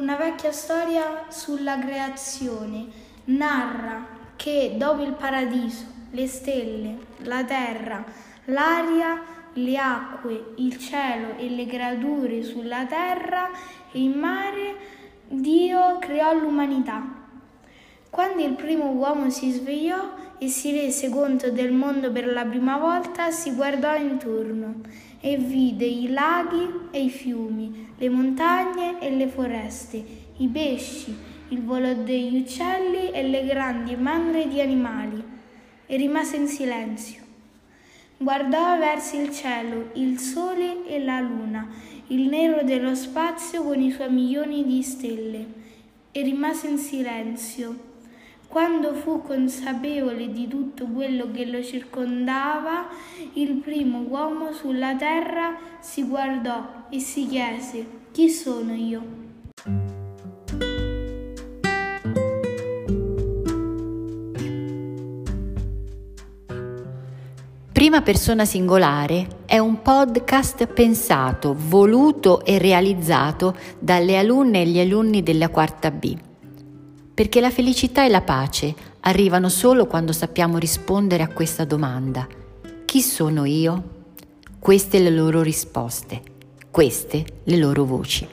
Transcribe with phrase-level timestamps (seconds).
[0.00, 2.86] Una vecchia storia sulla creazione
[3.24, 8.02] narra che dopo il paradiso, le stelle, la terra,
[8.46, 9.20] l'aria,
[9.52, 13.50] le acque, il cielo e le creature sulla terra
[13.92, 14.76] e in mare,
[15.28, 17.19] Dio creò l'umanità.
[18.10, 22.76] Quando il primo uomo si svegliò e si rese conto del mondo per la prima
[22.76, 24.80] volta, si guardò intorno
[25.20, 30.04] e vide i laghi e i fiumi, le montagne e le foreste,
[30.38, 31.16] i pesci,
[31.50, 35.22] il volo degli uccelli e le grandi mandre di animali,
[35.86, 37.22] e rimase in silenzio.
[38.16, 41.68] Guardò verso il cielo, il sole e la luna,
[42.08, 45.46] il nero dello spazio con i suoi milioni di stelle,
[46.10, 47.88] e rimase in silenzio
[48.50, 52.88] quando fu consapevole di tutto quello che lo circondava,
[53.34, 59.18] il primo uomo sulla terra si guardò e si chiese, chi sono io?
[67.72, 75.22] Prima persona singolare è un podcast pensato, voluto e realizzato dalle alunne e gli alunni
[75.22, 76.28] della quarta B
[77.20, 82.26] perché la felicità e la pace arrivano solo quando sappiamo rispondere a questa domanda.
[82.86, 83.82] Chi sono io?
[84.58, 86.22] Queste le loro risposte,
[86.70, 88.26] queste le loro voci.